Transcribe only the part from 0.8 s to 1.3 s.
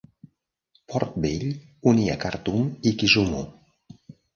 Port